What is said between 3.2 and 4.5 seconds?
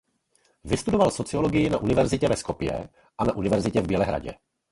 na univerzitě v Bělehradě.